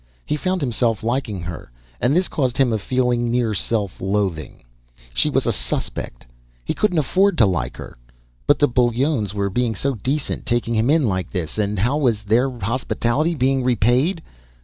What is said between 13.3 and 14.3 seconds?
being repaid?